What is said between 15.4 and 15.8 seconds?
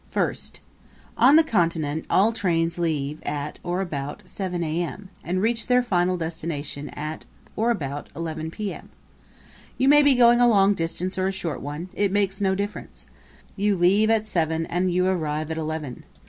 at